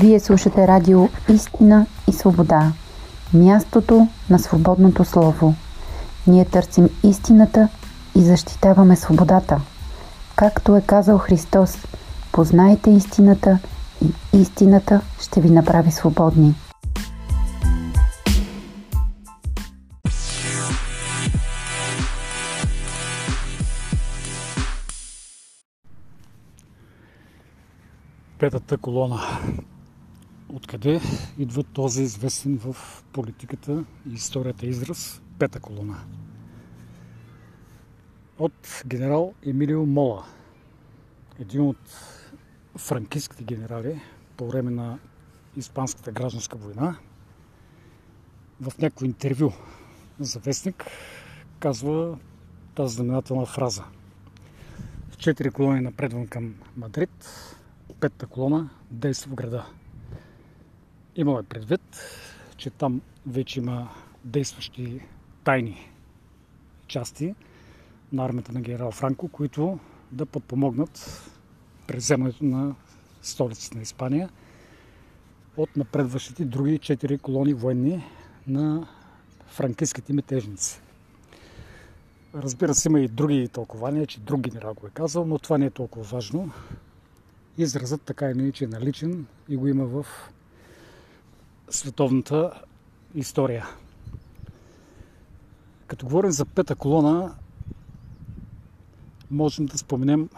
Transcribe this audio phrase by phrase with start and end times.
[0.00, 2.72] Вие слушате радио Истина и свобода.
[3.34, 5.54] Мястото на свободното слово.
[6.26, 7.68] Ние търсим истината
[8.16, 9.60] и защитаваме свободата.
[10.36, 11.76] Както е казал Христос,
[12.32, 13.58] познайте истината
[14.04, 16.54] и истината ще ви направи свободни.
[28.38, 29.20] Петата колона.
[30.52, 31.00] Откъде
[31.38, 32.76] идва този известен в
[33.12, 36.04] политиката и историята израз пета колона?
[38.38, 40.24] От генерал Емилио Мола,
[41.40, 41.78] един от
[42.76, 44.00] франкистските генерали
[44.36, 44.98] по време на
[45.56, 46.96] Испанската гражданска война.
[48.60, 49.52] В някакво интервю
[50.20, 50.84] за вестник
[51.60, 52.18] казва
[52.74, 53.84] тази знаменателна фраза.
[55.10, 57.10] В четири колони напредвам към Мадрид,
[58.00, 59.66] петата колона действа в града.
[61.18, 61.80] Имаме предвид,
[62.56, 63.88] че там вече има
[64.24, 65.00] действащи
[65.44, 65.90] тайни
[66.86, 67.34] части
[68.12, 69.78] на армията на генерал Франко, които
[70.12, 71.22] да подпомогнат
[71.86, 72.74] преземането на
[73.22, 74.30] столицата на Испания
[75.56, 78.04] от напредващите други четири колони военни
[78.46, 78.88] на
[79.46, 80.80] франкистските метежници.
[82.34, 85.66] Разбира се, има и други тълкования, че друг генерал го е казал, но това не
[85.66, 86.50] е толкова важно.
[87.58, 90.06] Изразът така или иначе е наличен и го има в
[91.70, 92.62] световната
[93.14, 93.66] история.
[95.86, 97.34] Като говорим за пета колона,
[99.30, 100.28] можем да споменем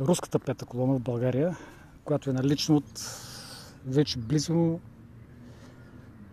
[0.00, 1.56] руската пета колона в България,
[2.04, 3.00] която е налична от
[3.86, 4.80] вече близо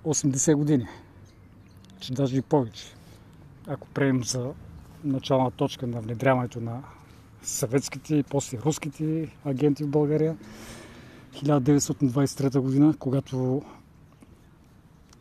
[0.03, 0.87] 80 години.
[1.99, 2.85] Че даже и повече.
[3.67, 4.53] Ако приемем за
[5.03, 6.83] начална точка на внедряването на
[7.41, 10.37] съветските и после руските агенти в България.
[11.33, 13.61] 1923 година, когато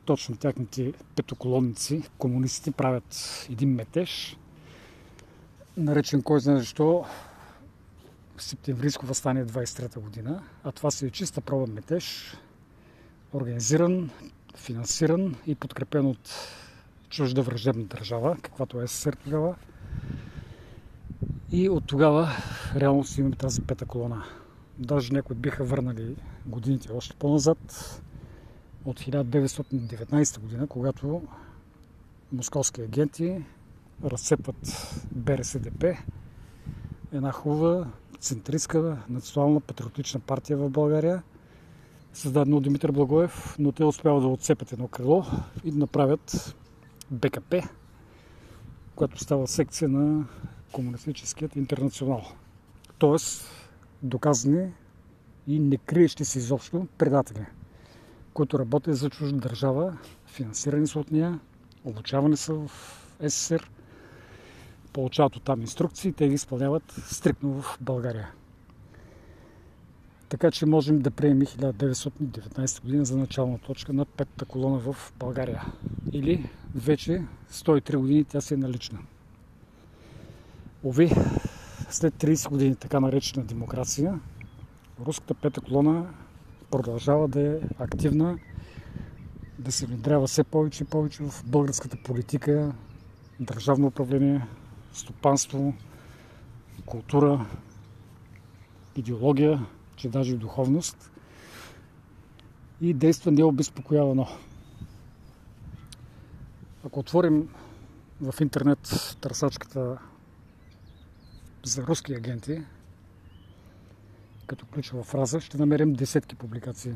[0.05, 4.37] точно тяхните петоколонници, комунистите, правят един метеж,
[5.77, 7.05] наречен кой знае защо
[8.39, 12.37] септемврийско възстание 23 година, а това си е чиста проба метеж,
[13.33, 14.11] организиран,
[14.57, 16.31] финансиран и подкрепен от
[17.09, 19.55] чужда враждебна държава, каквато е СССР тогава.
[21.53, 22.29] И от тогава
[22.77, 24.25] реално си имаме тази пета колона.
[24.79, 26.17] Даже някои биха върнали
[26.47, 27.59] годините още по-назад,
[28.85, 31.23] от 1919 година, когато
[32.33, 33.45] московски агенти
[34.05, 34.57] разцепват
[35.13, 35.97] БРСДП,
[37.13, 37.87] една хубава
[38.21, 41.23] центристка национална патриотична партия в България,
[42.13, 45.25] създадена от Димитър Благоев, но те успяват да отцепят едно крило
[45.65, 46.57] и да направят
[47.11, 47.63] БКП,
[48.95, 50.25] която става секция на
[50.73, 52.25] комунистическият интернационал.
[52.99, 53.62] Тоест,
[54.03, 54.73] доказани
[55.47, 57.47] и не криещи се изобщо предатели,
[58.35, 61.41] които работят за чужда държава, финансирани са от нея,
[61.85, 62.71] обучавани са в
[63.29, 63.69] СССР,
[64.93, 68.31] получават от там инструкции те ги изпълняват стрикно в България.
[70.29, 75.65] Така че можем да приемем 1919 година за начална точка на петата колона в България.
[76.13, 78.99] Или вече 103 години тя си е налична.
[80.85, 81.11] Ови,
[81.95, 84.21] след 30 години така наречена демокрация,
[85.01, 86.07] руската пета колона
[86.71, 88.39] продължава да е активна,
[89.59, 92.73] да се внедрява все повече и повече в българската политика,
[93.41, 94.47] държавно управление,
[94.93, 95.75] стопанство,
[96.87, 97.47] култура,
[98.97, 99.67] идеология,
[99.97, 101.11] че даже и духовност
[102.81, 104.27] и действа необезпокоявано.
[106.87, 107.49] Ако отворим
[108.21, 109.99] в интернет търсачката
[111.65, 112.63] за руски агенти,
[114.47, 116.93] като ключова фраза, ще намерим десетки публикации.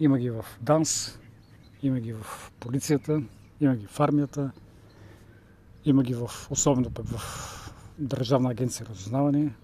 [0.00, 1.18] Има ги в ДАНС,
[1.82, 2.26] има ги в
[2.60, 3.22] полицията,
[3.60, 4.50] има ги в армията,
[5.84, 7.20] има ги в, особено пък в
[7.98, 9.54] Държавна агенция разузнаване,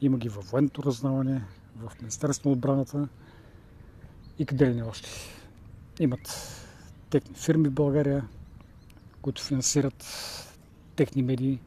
[0.00, 1.42] има ги в военното разузнаване,
[1.76, 3.08] в Министерството на отбраната
[4.38, 5.08] и къде ли не още.
[6.00, 6.50] Имат
[7.10, 8.28] техни фирми в България,
[9.22, 10.04] които финансират
[10.96, 11.60] техни медии,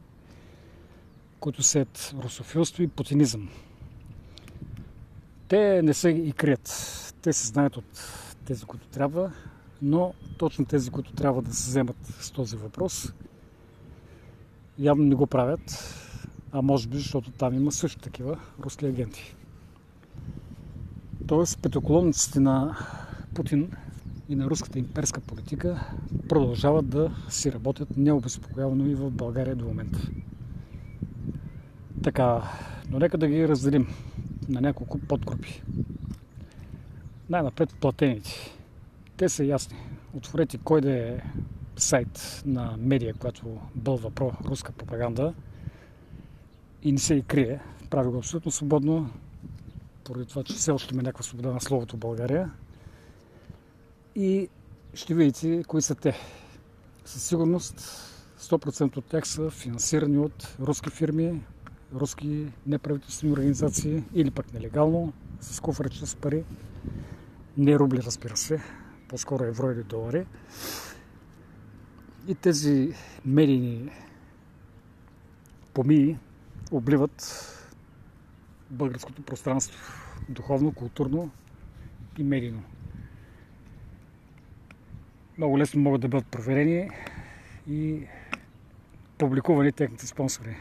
[1.40, 3.50] които сеят русофилство и путинизъм.
[5.48, 6.68] Те не се и крият.
[7.22, 7.86] Те се знаят от
[8.46, 9.32] тези, които трябва,
[9.82, 13.14] но точно тези, които трябва да се вземат с този въпрос,
[14.80, 15.96] явно не го правят,
[16.52, 19.36] а може би, защото там има също такива руски агенти.
[21.28, 22.78] Тоест, петоколонниците на
[23.34, 23.72] Путин
[24.30, 25.92] и на руската имперска политика
[26.30, 30.00] продължават да си работят необезпокоявано и в България до момента.
[32.04, 32.44] Така,
[32.90, 33.88] но нека да ги разделим
[34.50, 35.64] на няколко подгрупи.
[37.30, 38.32] Най-напред платените.
[39.18, 39.78] Те са ясни.
[40.14, 41.22] Отворете кой да е
[41.76, 45.34] сайт на медия, която бълва про-руска пропаганда
[46.84, 47.60] и не се и крие.
[47.90, 49.10] Прави го абсолютно свободно,
[50.04, 52.52] поради това, че все още има някаква свобода на словото в България.
[54.16, 54.50] И
[54.94, 56.16] ще видите кои са те.
[57.06, 57.80] Със сигурност
[58.40, 61.42] 100% от тях са финансирани от руски фирми,
[61.96, 66.44] руски неправителствени организации или пък нелегално, с куфарчета с пари.
[67.58, 68.62] Не рубли, разбира се,
[69.08, 70.26] по-скоро евро или долари.
[72.28, 72.94] И тези
[73.26, 73.92] медийни
[75.74, 76.18] помии
[76.72, 77.44] обливат
[78.70, 79.94] българското пространство
[80.30, 81.32] духовно, културно
[82.18, 82.64] и медийно.
[85.38, 86.90] Много лесно могат да бъдат проверени
[87.70, 88.04] и
[89.18, 90.56] публикувани техните спонсори.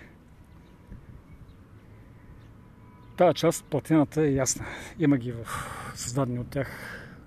[3.16, 4.66] Тая част, платината е ясна.
[4.98, 5.46] Има ги в
[5.94, 6.68] създадени от тях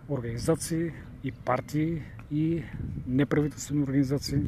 [0.09, 0.91] организации
[1.23, 2.01] и партии
[2.31, 2.63] и
[3.07, 4.39] неправителствени организации.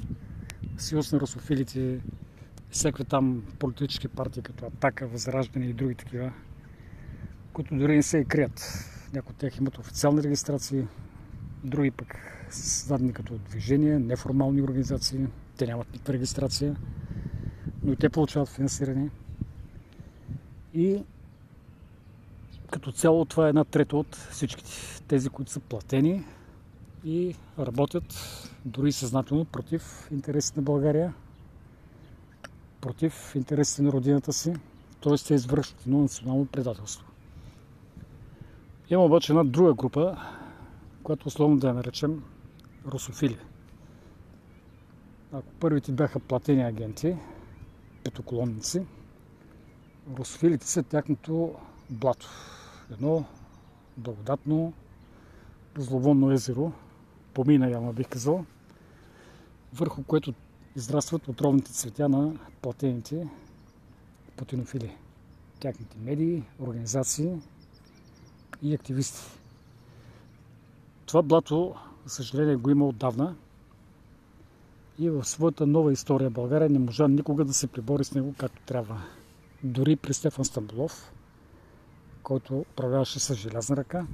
[0.78, 2.00] Съюз на русофилите,
[2.70, 6.32] всякакви там политически партии, като Атака, Възраждане и други такива,
[7.54, 8.86] които дори не се и крият.
[9.14, 10.88] Някои от тях имат официални регистрации,
[11.64, 12.16] други пък
[12.50, 15.28] са създадени като движения, неформални организации.
[15.58, 16.76] Те нямат никаква регистрация,
[17.84, 19.10] но и те получават финансиране.
[20.74, 21.04] И
[22.72, 24.72] като цяло това е една трета от всичките.
[25.08, 26.24] Тези, които са платени
[27.06, 28.14] и работят
[28.66, 31.14] дори съзнателно против интересите на България,
[32.82, 34.54] против интересите на родината си,
[35.04, 35.16] т.е.
[35.28, 37.08] те извършват едно национално предателство.
[38.90, 40.18] Има обаче една друга група,
[41.04, 42.24] която условно да я наречем
[42.88, 43.38] русофили.
[45.34, 47.16] Ако първите бяха платени агенти,
[48.04, 48.86] петоколонници,
[50.18, 51.56] русофилите са тяхното
[51.90, 52.30] блато.
[52.92, 53.26] Едно
[53.98, 54.74] благодатно,
[55.78, 56.72] зловонно езеро,
[57.34, 58.46] помина яма бих казал,
[59.74, 60.34] върху което
[60.76, 63.28] израстват отровните цветя на платените
[64.36, 64.98] путинофили.
[65.60, 67.42] Тяхните медии, организации
[68.62, 69.22] и активисти.
[71.06, 71.76] Това блато,
[72.08, 73.36] съжаление, го има отдавна
[75.00, 78.62] и в своята нова история България не можа никога да се прибори с него както
[78.66, 79.02] трябва.
[79.64, 81.12] Дори при Стефан Стамбулов,
[82.24, 84.08] който управляваше с желязна ръка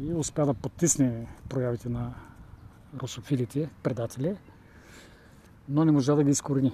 [0.00, 2.14] и успя да потисне проявите на
[3.02, 4.36] русофилите, предатели,
[5.68, 6.72] но не можа да ги изкорени.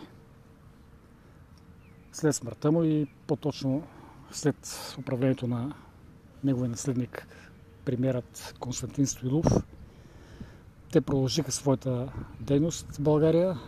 [2.12, 3.82] След смъртта му и по-точно
[4.30, 5.74] след управлението на
[6.44, 7.26] неговия наследник,
[7.84, 9.46] премьерът Константин Стоилов,
[10.92, 13.58] те продължиха своята дейност в България,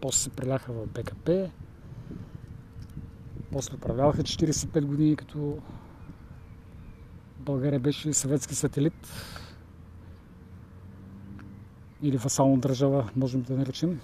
[0.00, 1.50] после се преляха в БКП,
[3.52, 5.58] после управляваха 45 години, като
[7.48, 9.12] България беше съветски сателит
[12.02, 14.00] или васална държава, можем да наречем.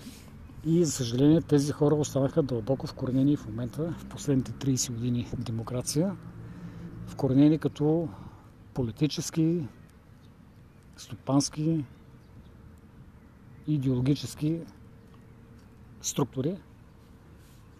[0.65, 6.17] И, за съжаление, тези хора останаха дълбоко вкоренени в момента, в последните 30 години демокрация,
[7.07, 8.09] вкоренени като
[8.75, 9.67] политически,
[10.97, 11.85] стопански
[13.67, 14.61] идеологически
[16.01, 16.57] структури,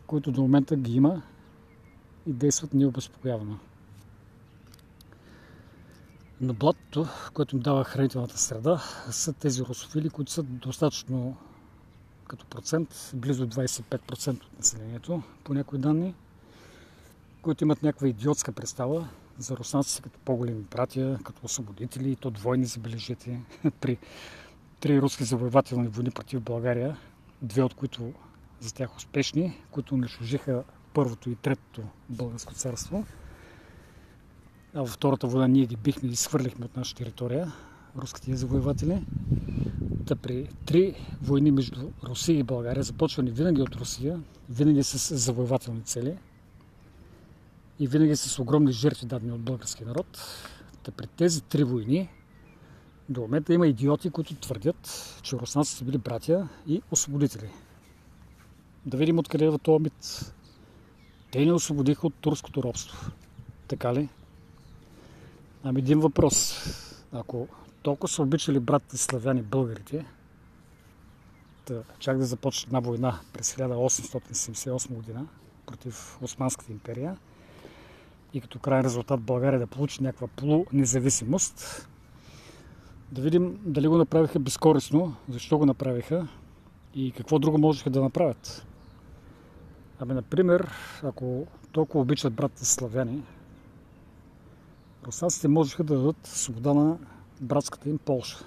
[0.07, 1.23] които до момента ги има
[2.27, 3.59] и действат необезпокоявано.
[6.41, 8.79] На блатото, което им дава хранителната среда,
[9.11, 11.37] са тези русофили, които са достатъчно
[12.29, 16.15] като процент, близо 25% от населението, по някои данни,
[17.43, 22.65] които имат някаква идиотска представа за руснаците като по-големи братя, като освободители, и то двойни
[22.65, 23.41] забележите
[23.81, 23.99] при
[24.81, 26.97] три руски завоевателни войни против България,
[27.43, 28.13] две от които
[28.61, 30.65] за тях успешни, които унищожиха
[30.95, 33.07] първото и третото българско царство.
[34.75, 37.53] Във втората война ние ги бихме и свърлихме от наша територия,
[37.97, 39.03] руските завоеватели.
[40.07, 45.83] Та при три войни между Русия и България, започвани винаги от Русия, винаги с завоевателни
[45.83, 46.17] цели
[47.81, 50.07] и винаги с огромни жертви дадени от българския народ,
[50.83, 52.09] та при тези три войни
[53.09, 57.51] до момента има идиоти, които твърдят, че руснаците били братя и освободители.
[58.87, 60.33] Да видим откъде е този мит.
[61.31, 63.11] Те ни освободиха от турското робство.
[63.69, 64.09] Така ли?
[65.67, 66.65] Ами един въпрос.
[67.13, 67.49] Ако
[67.83, 70.07] толкова са обичали братите славяни българите,
[71.67, 75.27] да, чак да започне една война през 1878 година
[75.67, 77.17] против Османската империя
[78.35, 81.89] и като крайен резултат България да получи някаква полунезависимост,
[83.13, 86.29] да видим дали го направиха безкорисно, защо го направиха
[86.95, 88.67] и какво друго можеха да направят.
[90.01, 90.71] Ами, например,
[91.03, 93.23] ако толкова обичат братите славяни,
[95.07, 96.99] руснаците можеха да дадат свобода на
[97.41, 98.45] братската им Полша,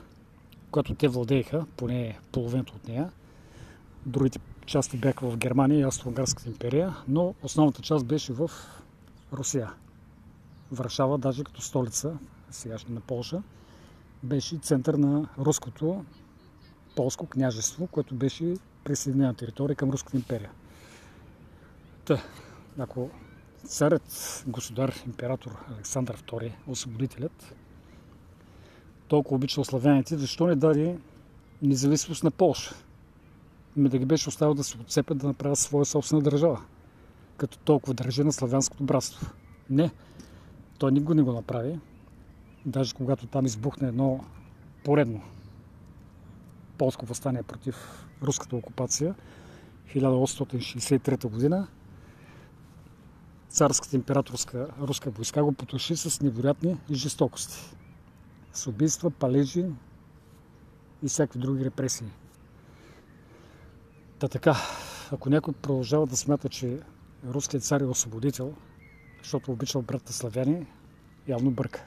[0.72, 3.12] която те владееха, поне половината от нея.
[4.06, 8.52] Другите части бяха в Германия и Австро-Унгарската империя, но основната част беше в
[9.34, 9.72] Русия.
[10.72, 12.18] Варшава, даже като столица,
[12.52, 13.44] сегашна на Полша,
[14.24, 16.06] беше център на руското
[16.96, 20.52] полско княжество, което беше присъединена територия към Руската империя.
[22.06, 22.24] Та,
[22.80, 23.10] ако
[23.68, 27.56] царят, государ, император Александър II, освободителят,
[29.08, 30.98] толкова обичал славяните, защо не даде
[31.62, 32.76] независимост на Полша?
[33.76, 36.62] Ми да ги беше оставил да се отцепят да направят своя собствена държава,
[37.38, 39.32] като толкова държи на славянското братство.
[39.70, 39.92] Не,
[40.78, 41.80] той никога не го направи.
[42.66, 44.24] Даже когато там избухне едно
[44.84, 45.22] поредно
[46.78, 47.76] полско възстание против
[48.24, 49.16] руската окупация
[49.96, 51.68] 1863 година,
[53.50, 57.76] царската императорска руска войска го потуши с невероятни жестокости.
[58.54, 59.66] С убийства, палежи
[61.04, 62.08] и всякакви други репресии.
[64.20, 64.56] Та така,
[65.12, 66.80] ако някой продължава да смята, че
[67.28, 68.54] руският цар е освободител,
[69.24, 70.66] защото обичал братта славяни,
[71.28, 71.86] явно бърка.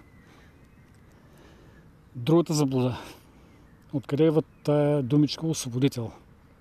[2.15, 2.99] Другата заблуда.
[3.93, 4.31] Откъде е
[4.65, 6.13] тая думичка освободител?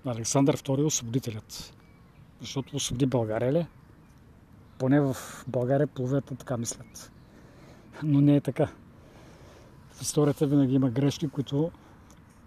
[0.06, 1.74] Александър II е освободителят.
[2.40, 3.66] Защото освободи България ли?
[4.80, 5.16] Поне в
[5.48, 7.12] България половината така мислят.
[8.02, 8.68] Но не е така.
[9.92, 11.70] В историята винаги има грешки, които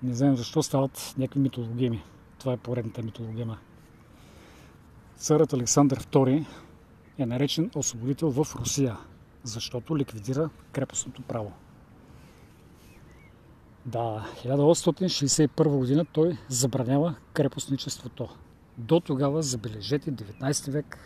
[0.03, 2.03] не знаем защо стават някакви митологеми.
[2.39, 3.57] Това е поредната митологема.
[5.17, 6.45] Царът Александър II
[7.17, 8.97] е наречен освободител в Русия,
[9.43, 11.51] защото ликвидира крепостното право.
[13.85, 18.29] Да, 1861 година той забранява крепостничеството.
[18.77, 20.97] До тогава, забележете, 19 век,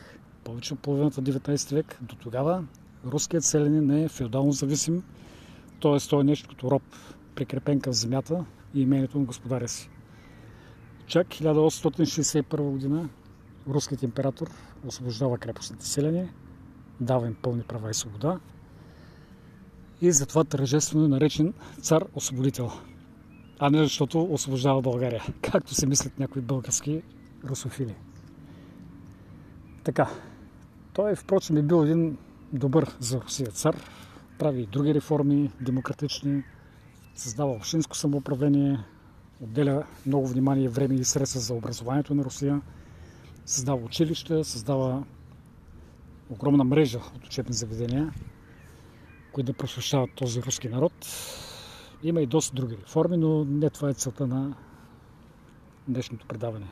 [0.48, 2.64] повече от половината 19 век, до тогава
[3.06, 5.04] руският селянин е феодално зависим,
[5.82, 5.98] т.е.
[6.10, 6.84] той е нещо като роб,
[7.36, 9.90] прикрепен към земята и имението на господаря си.
[11.08, 13.10] Чак 1861 година
[13.70, 14.50] руският император
[14.88, 16.30] освобождава крепостните селяни,
[17.02, 18.40] дава им пълни права и свобода
[20.02, 22.72] и затова тържествено е наречен цар-освободител.
[23.60, 27.02] А не защото освобождава България, както се мислят някои български
[27.44, 27.96] русофили.
[29.84, 30.10] Така,
[30.98, 32.18] той впрочем е бил един
[32.54, 33.76] добър за Русия цар,
[34.40, 36.44] прави и други реформи, демократични,
[37.16, 38.80] създава общинско самоуправление,
[39.42, 42.62] отделя много внимание, време и средства за образованието на Русия,
[43.46, 45.04] създава училища, създава
[46.30, 48.14] огромна мрежа от учебни заведения,
[49.32, 50.94] които да просвещават този руски народ.
[52.04, 54.56] Има и доста други реформи, но не това е целта на
[55.88, 56.68] днешното предаване.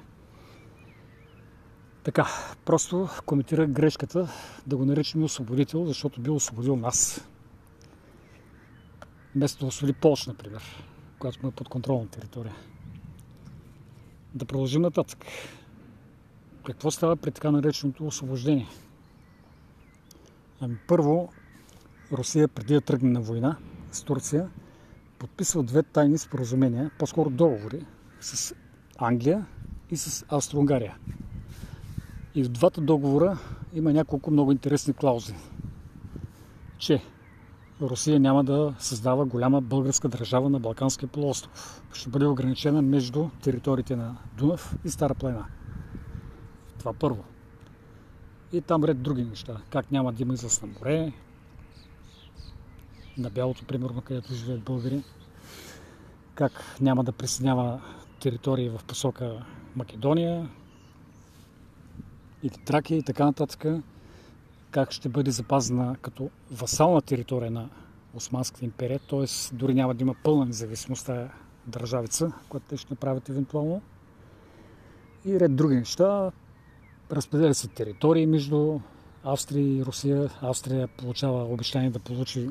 [2.06, 2.28] Така,
[2.66, 4.30] просто коментира грешката
[4.68, 7.28] да го наричаме освободител, защото бил освободил нас.
[9.36, 10.86] Вместо да освободи Полша, например,
[11.20, 12.56] която му е под контролна територия.
[14.36, 15.26] Да продължим нататък.
[16.66, 18.68] Какво става при така нареченото освобождение?
[20.60, 21.30] Ами първо,
[22.12, 23.58] Русия преди да тръгне на война
[23.92, 24.50] с Турция,
[25.20, 27.86] подписва две тайни споразумения, по-скоро договори
[28.20, 28.56] с
[28.98, 29.46] Англия
[29.92, 30.98] и с Австро-Унгария.
[32.36, 33.38] И в двата договора
[33.74, 35.36] има няколко много интересни клаузи.
[36.78, 37.02] Че
[37.82, 41.84] Русия няма да създава голяма българска държава на Балканския полуостров.
[41.94, 45.46] Ще бъде ограничена между териториите на Дунав и Стара плана.
[46.80, 47.24] Това първо.
[48.52, 49.62] И там ред други неща.
[49.70, 51.14] Как няма да има излъз на море,
[53.18, 55.04] на бялото, примерно, където живеят българи.
[56.36, 56.52] Как
[56.82, 57.82] няма да присъединява
[58.20, 60.50] територии в посока Македония,
[62.46, 63.66] и Тракия и така нататък.
[64.72, 67.70] Как ще бъде запазена като васална територия на
[68.14, 69.56] Османската империя, т.е.
[69.56, 71.10] дори няма да има пълна независимост
[71.68, 73.82] държавица, която те ще направят евентуално.
[75.26, 76.32] И ред други неща.
[77.12, 78.80] Разпределя се територии между
[79.24, 80.30] Австрия и Русия.
[80.42, 82.50] Австрия получава обещание да получи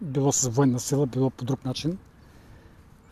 [0.00, 1.98] било с военна сила, било по друг начин,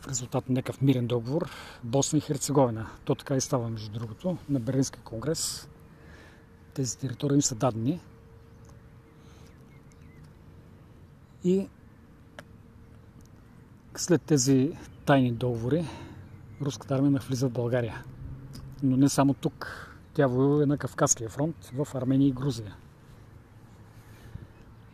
[0.01, 1.51] в резултат на някакъв мирен договор,
[1.85, 2.87] Босна и Херцеговина.
[3.05, 5.69] То така и става, между другото, на Берлинския конгрес.
[6.79, 8.01] Тези територии им са дадени.
[11.45, 11.69] И
[13.97, 14.73] след тези
[15.07, 15.85] тайни договори,
[16.61, 18.05] руската армия навлиза в България.
[18.83, 19.89] Но не само тук.
[20.15, 22.77] Тя воюва на Кавказския фронт в Армения и Грузия.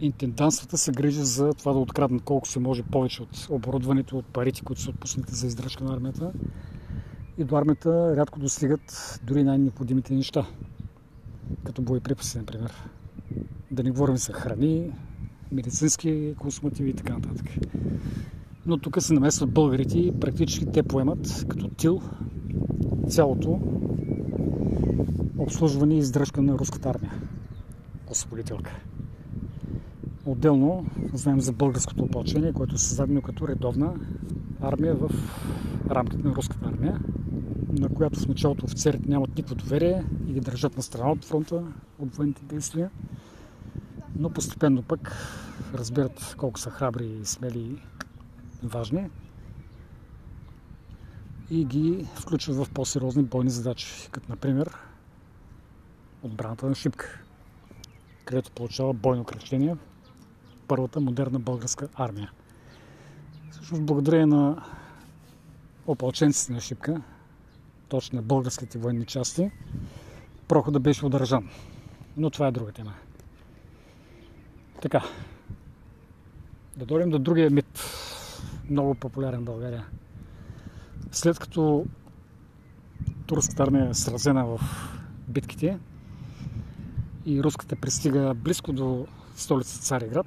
[0.00, 4.62] Интендантствата се грижи за това да откраднат колко се може повече от оборудването, от парите,
[4.62, 6.32] които са отпуснати за издръжка на армията.
[7.38, 10.46] И до армията рядко достигат дори най-необходимите неща,
[11.64, 12.72] като боеприпаси, например.
[13.70, 14.92] Да не говорим за храни,
[15.52, 17.46] медицински консумативи и така нататък.
[18.66, 22.02] Но тук се намесват българите и практически те поемат като тил
[23.08, 23.60] цялото
[25.48, 27.12] обслужване и издръжка на руската армия.
[28.10, 28.70] Освободителка.
[30.26, 33.94] Отделно знаем за българското опълчение, което е създадено като редовна
[34.60, 35.10] армия в
[35.90, 37.00] рамките на руската армия,
[37.72, 41.62] на която в началото офицерите нямат никакво доверие и ги държат на страна от фронта,
[41.98, 42.90] от военните действия,
[44.16, 45.12] но постепенно пък
[45.74, 47.60] разбират колко са храбри и смели
[48.62, 49.10] и важни
[51.50, 54.70] и ги включват в по-сериозни бойни задачи, като например
[56.22, 57.20] отбраната на Шипка,
[58.24, 59.76] където получава бойно кръщение
[60.68, 62.32] първата модерна българска армия.
[63.50, 64.64] Всъщност благодарение на
[65.86, 67.02] опълченците на Шипка,
[67.88, 69.50] точно на българските военни части,
[70.48, 71.48] прохода беше удържан.
[72.16, 72.94] Но това е друга тема.
[74.82, 75.04] Така.
[76.76, 77.80] Да дойдем до другия мит,
[78.70, 79.86] много популярен в България.
[81.12, 81.86] След като
[83.26, 84.60] турската армия е сразена в
[85.28, 85.78] битките
[87.28, 90.26] и руската пристига близко до столица Цареград,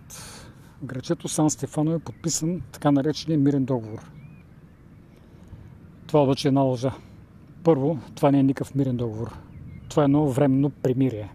[0.82, 4.12] в грачето Сан Стефано е подписан така наречения мирен договор.
[6.08, 6.92] Това обаче е една лъжа.
[7.64, 9.38] Първо, това не е никакъв мирен договор.
[9.90, 11.34] Това е едно временно примирие.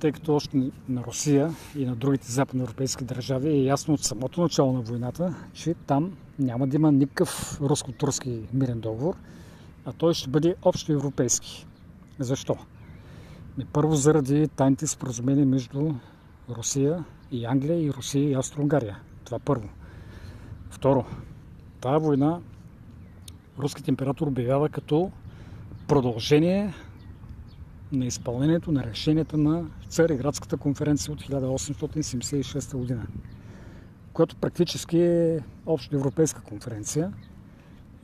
[0.00, 4.72] Тъй като още на Русия и на другите западноевропейски държави е ясно от самото начало
[4.72, 9.16] на войната, че там няма да има никакъв руско-турски мирен договор,
[9.84, 11.66] а той ще бъде общо европейски.
[12.18, 12.56] Защо?
[13.64, 15.94] Първо заради тайните споразумения между
[16.50, 18.98] Русия и Англия и Русия и Австро-Унгария.
[19.24, 19.68] Това първо.
[20.70, 21.04] Второ,
[21.80, 22.40] тази война
[23.58, 25.10] руският император обявява като
[25.88, 26.74] продължение
[27.92, 33.06] на изпълнението на решенията на Цареградската конференция от 1876 година,
[34.12, 37.12] която практически е общо европейска конференция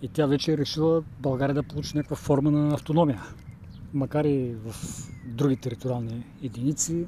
[0.03, 3.23] и тя вече е решила България да получи някаква форма на автономия
[3.95, 4.75] макар и в
[5.27, 7.07] други териториални единици,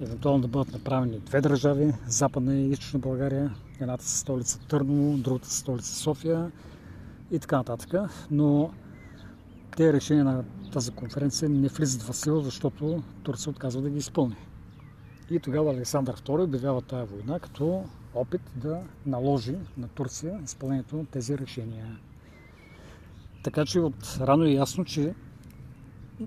[0.00, 5.48] евентуално да бъдат направени две държави, Западна и Източна България, едната със столица Търново, другата
[5.48, 6.52] със столица София
[7.30, 8.10] и така нататък.
[8.30, 8.70] Но
[9.76, 14.36] те решения на тази конференция не влизат в сила, защото Турция отказва да ги изпълни.
[15.30, 17.84] И тогава Александър II обявява тази война като
[18.14, 21.98] опит да наложи на Турция изпълнението на тези решения.
[23.44, 25.14] Така че от рано е ясно, че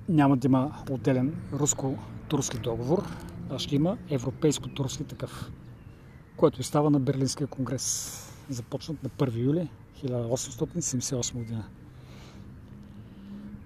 [0.09, 3.03] няма да има отделен руско-турски договор,
[3.49, 5.51] а ще има европейско-турски такъв,
[6.37, 9.69] който става на Берлинския конгрес, започнат на 1 юли
[10.03, 11.63] 1878 година.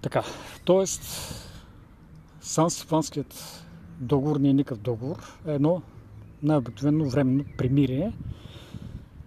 [0.02, 0.24] Така,
[0.66, 0.86] т.е.
[2.42, 3.66] Сан-Стефанският
[4.00, 5.82] договор не е никакъв договор, е едно
[6.44, 8.14] най-обикновено временно примирие,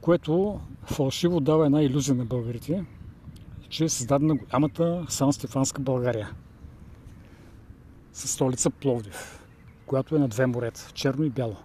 [0.01, 2.85] което фалшиво дава една иллюзия на българите,
[3.69, 6.31] че е създадена голямата Сан-Стефанска България–
[8.13, 9.45] със столица Пловдив,
[9.87, 11.57] която е на две морета, черно и бяло.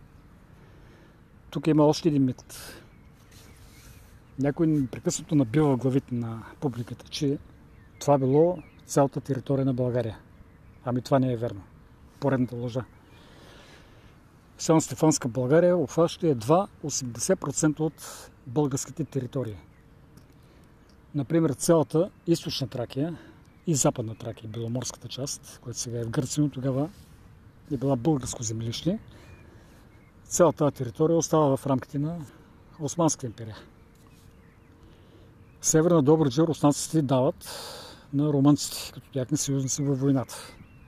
[1.50, 2.74] Тук има още един мит.
[4.40, 7.38] Някой непрекъснато набива в главите на публиката, че
[8.00, 10.18] това било цялата територия на България.
[10.86, 11.62] Ами това не е верно.
[12.20, 12.84] Поредната лъжа.
[14.58, 19.58] Сан Стефанска България обхваща едва 80% от българските територии.
[21.16, 23.18] Например, цялата източна Тракия
[23.68, 26.90] и Западна Тракия, Беломорската част, която сега е в Гърция, но тогава
[27.72, 29.00] е била българско землище.
[30.24, 32.18] Цялата територия остава в рамките на
[32.80, 33.58] Османска империя.
[35.62, 37.50] Северна Добруджа руснаците дават
[38.14, 40.36] на румънците, като тяхни съюзници във войната.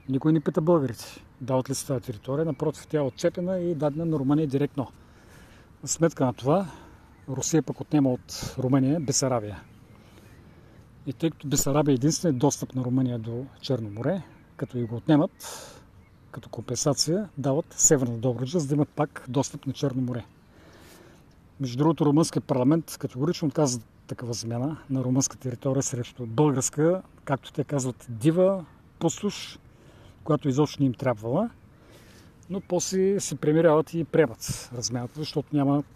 [0.08, 1.24] Никой не пита българите.
[1.40, 2.44] Дават ли се тази територия?
[2.44, 4.86] Напротив, тя е отцепена и дадена на Румъния директно.
[5.84, 6.66] Сметка на това,
[7.28, 9.62] Русия пък отнема от Румъния Бесарабия.
[11.06, 14.22] И тъй като Бесарабия е единственият достъп на Румъния до Черно море,
[14.56, 15.30] като и го отнемат,
[16.30, 20.24] като компенсация, дават Северна Добруджа, за да имат пак достъп на Черно море.
[21.60, 27.64] Между другото, румънският парламент категорично отказва такава замяна на румънска територия срещу българска, както те
[27.64, 28.64] казват, дива
[28.98, 29.58] пустош,
[30.24, 31.50] която изобщо не им трябвала.
[32.50, 35.86] Но после се премиряват и приемат размяната, защото нямат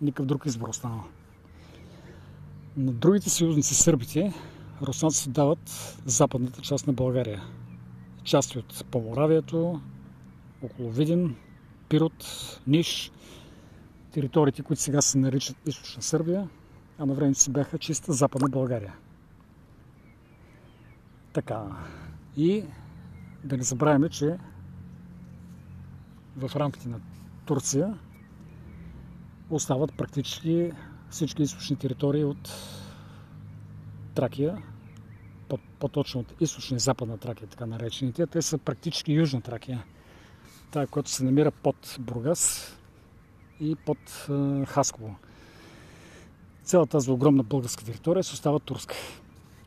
[0.00, 1.04] никакъв друг избор останал.
[2.76, 4.32] На другите съюзници сърбите,
[4.82, 7.42] руснаците дават западната част на България.
[8.24, 9.80] Части от Поморавието,
[10.62, 11.36] около Видин,
[11.88, 12.24] Пирот,
[12.66, 13.12] Ниш,
[14.12, 16.48] териториите, които сега се наричат Източна Сърбия,
[16.98, 18.94] а на времето си бяха чиста Западна България.
[21.32, 21.64] Така.
[22.36, 22.64] И
[23.44, 24.38] да не забравяме, че
[26.36, 27.00] в рамките на
[27.46, 27.98] Турция
[29.50, 30.72] остават практически
[31.14, 32.50] всички източни територии от
[34.14, 34.62] Тракия,
[35.78, 38.26] по-точно от източна и западна Тракия, така наречените.
[38.26, 39.84] Те са практически южна Тракия.
[40.70, 42.76] Тая, която се намира под Бургас
[43.60, 44.28] и под
[44.66, 45.16] Хасково.
[46.62, 48.94] Цялата тази огромна българска територия се остава турска.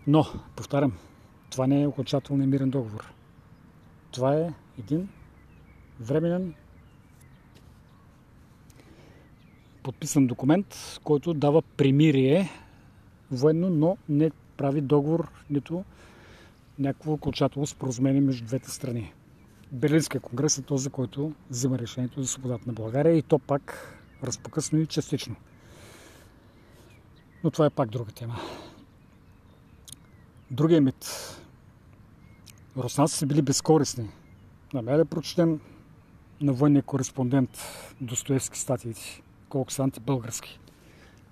[0.08, 0.94] Но, повтарям,
[1.50, 3.14] това не е окончателният мирен договор.
[4.12, 5.10] Това е един
[6.00, 6.54] временен
[9.88, 12.50] подписан документ, който дава примирие
[13.32, 15.84] военно, но не прави договор, нито
[16.80, 19.13] някакво окончателно споразумение между двете страни.
[19.71, 24.80] Берлинския конгрес е този, който взима решението за свободата на България и то пак разпокъсно
[24.80, 25.36] и частично.
[27.43, 28.36] Но това е пак друга тема.
[30.52, 31.06] Другия мит.
[32.78, 34.10] Руснаците били безкорисни.
[34.73, 35.60] Намеря да прочетем
[36.41, 37.50] на военния кореспондент
[38.02, 40.60] Достоевски статиите, колко са антибългарски.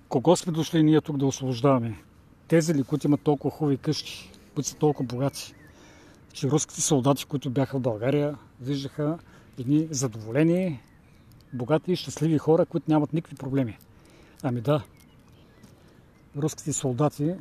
[0.09, 2.03] Кого сме дошли ние тук да освобождаваме?
[2.47, 5.53] Тези ли, които имат толкова хубави къщи, които са толкова богати?
[6.33, 9.19] Че руските солдати, които бяха в България, виждаха
[9.59, 10.81] едни задоволени,
[11.53, 13.77] богати и щастливи хора, които нямат никакви проблеми.
[14.43, 14.83] Ами да,
[16.37, 17.35] руските солдати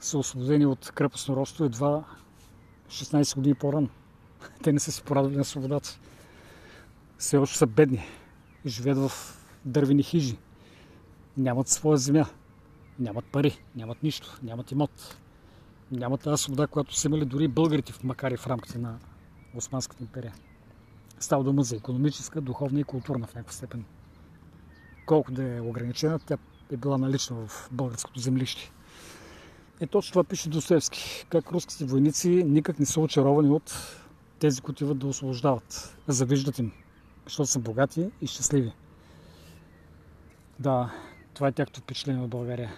[0.00, 2.04] са освободени от крепостно робство едва
[2.88, 3.88] 16 години по-рано.
[4.62, 5.98] Те не са си порадвали на свободата.
[7.18, 8.04] Все още са бедни
[8.64, 9.10] и живеят в
[9.66, 10.38] дървени хижи.
[11.36, 12.26] Нямат своя земя.
[12.98, 15.16] Нямат пари, нямат нищо, нямат имот.
[15.90, 18.98] Нямат тази свобода, която са имали дори българите, макар и в рамките на
[19.54, 20.34] Османската империя.
[21.18, 23.84] Става дума за економическа, духовна и културна в някаква степен.
[25.06, 26.36] Колко да е ограничена, тя
[26.72, 28.72] е била налична в българското землище.
[29.80, 31.26] Е точно това пише Достоевски.
[31.28, 33.96] Как руските войници никак не са очаровани от
[34.38, 35.96] тези, които идват да освобождават.
[36.08, 36.72] Завиждат им,
[37.24, 38.72] защото са богати и щастливи.
[40.58, 40.94] Да,
[41.34, 42.74] това е тяхното впечатление в България.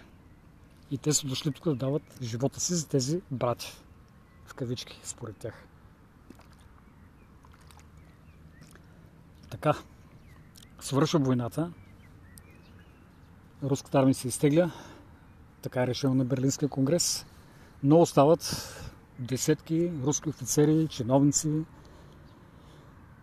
[0.91, 3.73] И те са дошли тук да дават живота си за тези брати.
[4.47, 5.64] В кавички, според тях.
[9.51, 9.75] Така,
[10.81, 11.73] свършва войната.
[13.62, 14.71] Руската армия се изтегля.
[15.62, 17.27] Така е решено на Берлинския конгрес.
[17.83, 18.75] Но остават
[19.19, 21.64] десетки руски офицери, чиновници,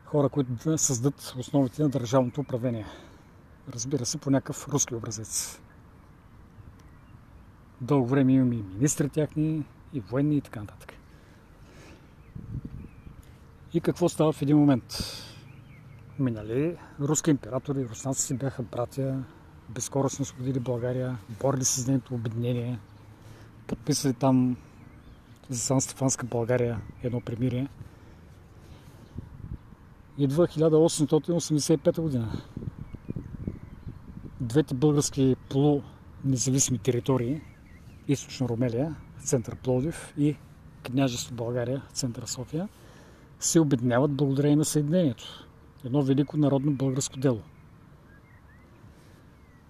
[0.06, 2.86] хора, които да създадат основите на държавното управление.
[3.74, 5.60] Разбира се, по някакъв руски образец.
[7.82, 10.94] Дълго време имаме и министри тяхни, и военни и така нататък.
[13.74, 14.98] И какво става в един момент?
[16.20, 19.24] Минали руски императори, руснаци си бяха братя,
[19.70, 22.80] безкоростно освободили България, борили се с нейното обединение,
[23.68, 24.58] подписали там
[25.50, 27.68] за Сан Стефанска България едно примирие.
[30.18, 32.42] Идва 1885 година.
[34.42, 37.42] Двете български полунезависими територии,
[38.08, 40.36] източна Румелия, център Плодив и
[40.84, 42.70] княжество България, център София,
[43.40, 45.48] се обединяват благодарение на Съединението.
[45.86, 47.42] Едно велико народно българско дело.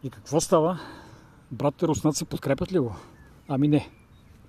[0.03, 0.79] И какво става?
[1.51, 2.95] Братите руснаци подкрепят ли го?
[3.47, 3.89] Ами не.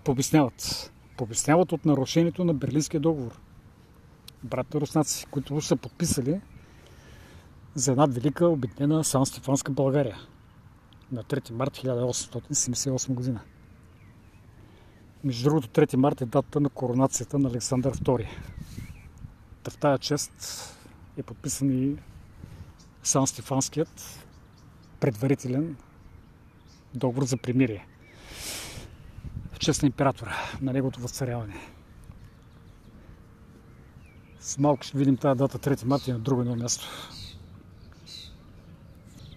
[0.05, 0.93] Побесняват.
[1.17, 3.41] Побесняват от нарушението на Берлинския договор.
[4.45, 6.41] Братите руснаци, които са подписали
[7.77, 10.17] за една велика обединена Сан-Стефанска България
[11.13, 13.41] на 3 март 1878 година.
[15.25, 18.29] Между другото, 3 март е дата на коронацията на Александър II.
[19.63, 20.33] Та в тая чест
[21.17, 21.97] е подписан и
[23.03, 24.27] Сан-Стефанският
[25.01, 25.77] предварителен
[26.95, 27.87] договор за примирие.
[29.53, 31.57] в чест на императора, на неговото възцаряване.
[34.41, 36.87] С малко ще видим тази дата 3 марта на друго едно място.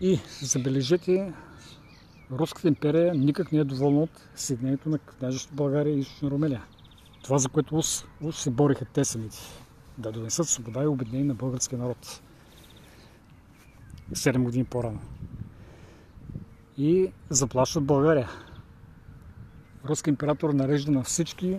[0.02, 1.34] И забележете,
[2.32, 6.64] Руската империя никак не е доволна от съединението на княжество България и Източна Румелия.
[7.24, 7.86] Това, за което уж,
[8.24, 9.38] уж се бориха те самите.
[9.98, 12.22] Да донесат свобода и обединение на българския народ.
[14.14, 15.00] 7 години по-рано.
[16.78, 18.30] И заплащат България.
[19.86, 21.58] Руски император нарежда на всички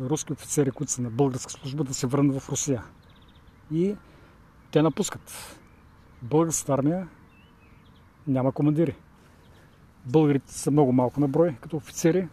[0.00, 2.82] руски офицери, които са на българска служба, да се върнат в Русия.
[3.72, 3.96] И
[4.70, 5.58] те напускат.
[6.22, 7.08] Българската армия
[8.28, 8.96] няма командири.
[10.06, 12.28] Българите са много малко на брой като офицери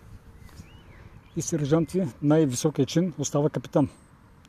[1.36, 2.04] и сержанти.
[2.22, 3.90] Най-високият чин остава капитан.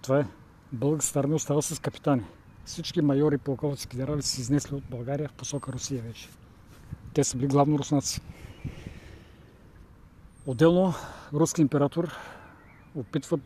[0.03, 0.27] Това е
[0.73, 2.23] българската армия остава с капитани.
[2.65, 6.29] Всички майори и полковници генерали са изнесли от България в посока Русия вече.
[7.15, 8.21] Те са били главно руснаци.
[10.47, 10.95] Отделно
[11.33, 12.13] руски император
[12.95, 13.39] опитва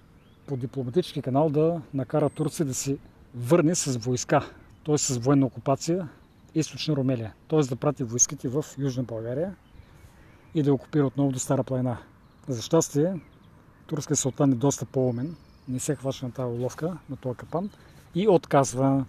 [0.47, 2.99] по дипломатически канал да накара Турция да се
[3.35, 4.51] върне с войска,
[4.87, 4.99] т.е.
[4.99, 6.09] с военна окупация
[6.59, 7.35] източна Румелия.
[7.49, 7.61] Т.е.
[7.61, 9.57] да прати войските в Южна България
[10.55, 11.99] и да окупира отново до Стара планина.
[12.49, 13.21] За щастие,
[13.87, 15.37] турският султан е доста по-умен,
[15.69, 17.71] не се хваща на тази уловка, на този капан
[18.15, 19.05] и отказва.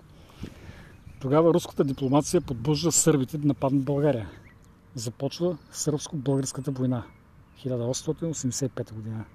[1.22, 4.30] Тогава руската дипломация подбужда сърбите да нападнат България.
[4.96, 7.04] Започва сръбско-българската война
[7.66, 9.26] 1885 година.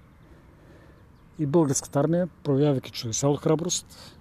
[1.39, 4.17] И българската армия, проявявайки чудеса от храброст,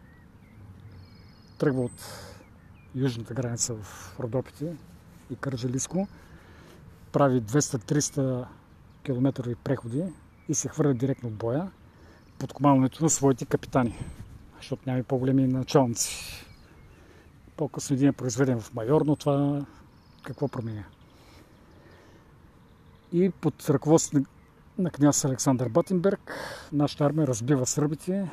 [1.58, 2.33] тръгва от
[2.96, 4.76] южната граница в Родопите
[5.32, 6.08] и Кържалиско,
[7.12, 8.46] прави 200-300
[9.04, 10.04] км преходи
[10.50, 11.72] и се хвърля директно от боя
[12.40, 14.00] под командването на своите капитани,
[14.58, 16.46] защото няма и по-големи началници.
[17.58, 19.66] По-късно един е произведен в майор, но това
[20.24, 20.84] какво променя?
[23.12, 24.20] И под ръководство
[24.78, 26.34] на княз Александър Батенберг
[26.74, 28.30] нашата армия разбива сърбите,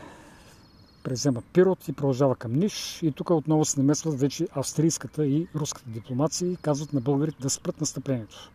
[1.02, 3.02] презема Пирот и продължава към Ниш.
[3.02, 7.50] И тук отново се намесват вече австрийската и руската дипломация и казват на българите да
[7.50, 8.50] спрат настъплението.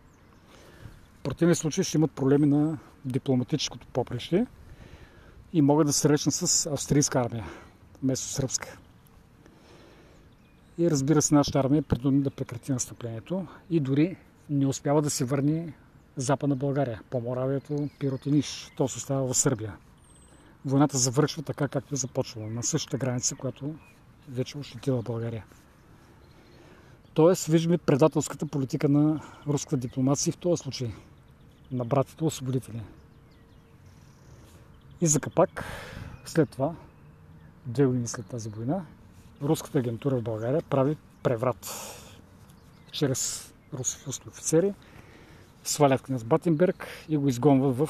[1.20, 4.46] В противен случай ще имат проблеми на дипломатическото поприще
[5.54, 7.46] и могат да се срещнат с австрийска армия,
[8.04, 8.78] вместо сръбска.
[10.78, 14.18] И разбира се, нашата армия е принудена да прекрати настъплението и дори
[14.50, 15.74] не успява да се върне
[16.18, 18.72] Западна България, по Моравието, Пирот и Ниш.
[18.78, 19.74] То се остава в Сърбия.
[20.66, 23.76] Войната завършва така, както е започвала, на същата граница, която
[24.30, 25.46] вече ощетила България.
[27.14, 30.94] Тоест, виждаме предателската политика на руската дипломация в този случай
[31.72, 32.82] на братите освободители.
[35.02, 35.64] И за капак,
[36.26, 36.76] след това,
[37.66, 38.86] две години след тази война,
[39.42, 41.74] руската агентура в България прави преврат
[42.92, 44.74] чрез русофилски офицери,
[45.64, 47.90] свалят княз Батенберг и го изгонват в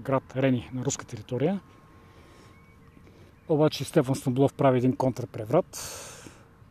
[0.00, 1.60] град Рени на руска територия.
[3.52, 5.78] Обаче Стефан Стамбулов прави един контрпреврат,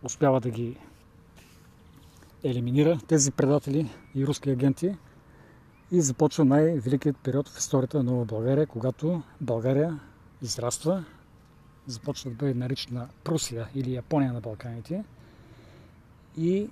[0.03, 0.77] успява да ги
[2.43, 4.95] елиминира тези предатели и руски агенти.
[5.91, 9.99] И започва най-великият период в историята на Нова България, когато България
[10.41, 11.03] израства,
[11.87, 15.03] започва да бъде наричана Прусия или Япония на Балканите.
[16.37, 16.69] И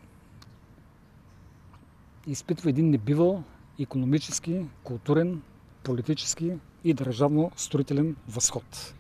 [2.27, 3.43] изпитва един небивал
[3.79, 5.41] економически, културен,
[5.83, 8.93] политически и държавно строителен възход.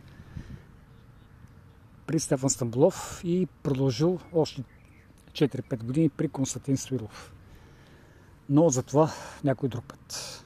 [2.09, 4.63] При Стефан Стамбулов и продължил още
[5.31, 7.33] 4-5 години при Константин Стоилов.
[8.49, 9.11] Но за това
[9.43, 10.45] някой друг път.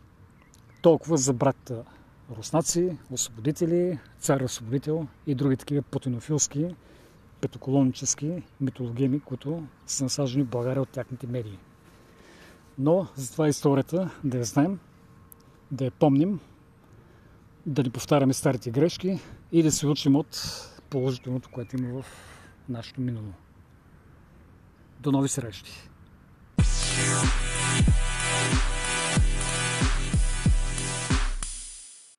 [0.82, 1.84] Толкова за братята
[2.38, 6.76] руснаци, освободители, цар-освободител и други такива путинофилски,
[7.42, 11.60] петоколонически митологеми, които са насажени в България от тяхните медии.
[12.78, 14.80] Но за това е историята да я знаем,
[15.72, 16.40] да я помним,
[17.66, 19.20] да не повтаряме старите грешки
[19.52, 22.06] и да се учим от положителното, което има в
[22.70, 23.34] нашето минало.
[25.00, 25.90] До нови срещи!